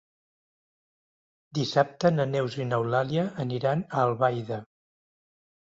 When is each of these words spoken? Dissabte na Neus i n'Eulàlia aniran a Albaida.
Dissabte 1.57 2.11
na 2.15 2.27
Neus 2.31 2.57
i 2.63 2.67
n'Eulàlia 2.71 3.27
aniran 3.45 3.87
a 3.91 4.03
Albaida. 4.07 4.63